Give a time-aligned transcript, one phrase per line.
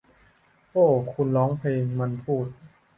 [0.71, 2.47] โอ้ คุณร้องเพลง มันพูด